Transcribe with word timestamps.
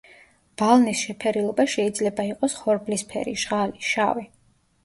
ბალნის 0.61 1.03
შეფერილობა 1.07 1.67
შეიძლება 1.75 2.25
იყოს 2.31 2.57
ხორბლისფერი, 2.63 3.35
ჟღალი, 3.45 3.87
შავი. 3.93 4.27